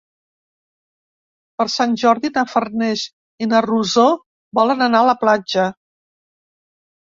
Per 1.61 1.67
Sant 1.73 1.93
Jordi 2.05 2.31
na 2.39 2.45
Farners 2.55 3.05
i 3.47 3.49
na 3.53 3.61
Rosó 3.67 4.07
volen 4.63 4.85
anar 4.89 5.05
a 5.05 5.11
la 5.13 5.19
platja. 5.27 5.71